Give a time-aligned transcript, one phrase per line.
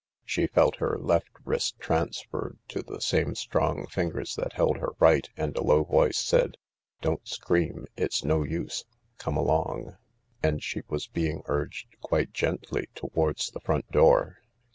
[0.25, 5.29] She felt her left wrist transferred to the same strong fingers that held her right,
[5.37, 6.57] and a low voice said:"
[7.03, 8.83] Don't scream— it's no use.
[9.19, 9.95] Come along,"
[10.41, 14.39] and she was being urged, quite gently, towards the front door.